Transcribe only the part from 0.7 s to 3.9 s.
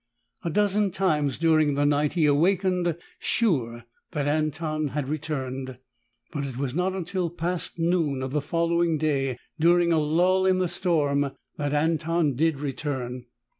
times during the night he awakened, sure